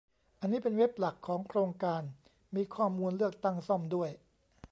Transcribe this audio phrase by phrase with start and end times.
[0.39, 2.01] อันนี้เป็นเว็บหลักของโครงการ
[2.55, 4.09] มีข้อมูลเลือกตั้งซ่อมด้วย